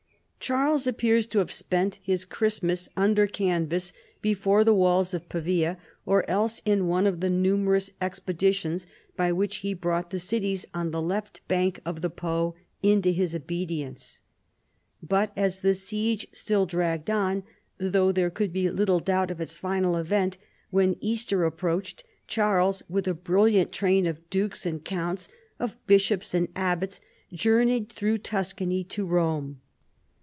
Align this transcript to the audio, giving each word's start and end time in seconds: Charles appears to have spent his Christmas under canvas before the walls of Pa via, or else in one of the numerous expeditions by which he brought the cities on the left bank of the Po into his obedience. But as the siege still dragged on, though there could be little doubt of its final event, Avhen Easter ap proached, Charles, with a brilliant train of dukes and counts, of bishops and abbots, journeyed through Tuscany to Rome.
Charles 0.41 0.87
appears 0.87 1.27
to 1.27 1.39
have 1.39 1.51
spent 1.51 1.99
his 2.01 2.25
Christmas 2.25 2.89
under 2.97 3.27
canvas 3.27 3.93
before 4.23 4.63
the 4.63 4.73
walls 4.73 5.13
of 5.13 5.29
Pa 5.29 5.39
via, 5.39 5.77
or 6.03 6.27
else 6.29 6.63
in 6.65 6.87
one 6.87 7.05
of 7.05 7.19
the 7.19 7.29
numerous 7.29 7.91
expeditions 8.01 8.87
by 9.15 9.31
which 9.31 9.57
he 9.57 9.75
brought 9.75 10.09
the 10.09 10.17
cities 10.19 10.65
on 10.73 10.89
the 10.89 11.01
left 11.01 11.47
bank 11.47 11.79
of 11.85 12.01
the 12.01 12.09
Po 12.09 12.55
into 12.81 13.11
his 13.11 13.35
obedience. 13.35 14.21
But 15.03 15.31
as 15.37 15.59
the 15.61 15.75
siege 15.75 16.27
still 16.33 16.65
dragged 16.65 17.09
on, 17.11 17.43
though 17.77 18.11
there 18.11 18.31
could 18.31 18.51
be 18.51 18.67
little 18.71 18.99
doubt 18.99 19.29
of 19.31 19.39
its 19.39 19.57
final 19.59 19.95
event, 19.95 20.37
Avhen 20.73 20.97
Easter 21.01 21.45
ap 21.45 21.59
proached, 21.59 22.01
Charles, 22.27 22.81
with 22.89 23.07
a 23.07 23.13
brilliant 23.13 23.71
train 23.71 24.07
of 24.07 24.27
dukes 24.31 24.65
and 24.65 24.83
counts, 24.83 25.29
of 25.59 25.77
bishops 25.85 26.33
and 26.33 26.47
abbots, 26.55 26.99
journeyed 27.31 27.89
through 27.89 28.17
Tuscany 28.17 28.83
to 28.85 29.05
Rome. 29.05 29.61